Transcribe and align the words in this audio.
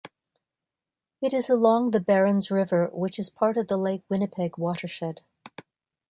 It 1.21 1.31
is 1.31 1.47
along 1.47 1.91
the 1.91 1.99
Berens 1.99 2.49
River, 2.49 2.89
which 2.91 3.19
is 3.19 3.29
part 3.29 3.55
of 3.55 3.67
the 3.67 3.77
Lake 3.77 4.01
Winnipeg 4.09 4.57
watershed. 4.57 5.21